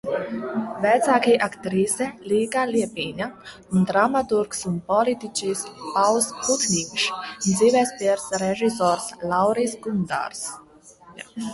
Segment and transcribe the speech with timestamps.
[0.83, 3.27] Vecāki aktrise Līga Liepiņa
[3.79, 7.05] un dramaturgs un politiķis Pauls Putniņš,
[7.49, 10.43] dzīvesbiedrs režisors Lauris Gundars.